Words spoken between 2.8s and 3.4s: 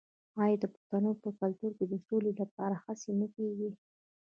هڅې نه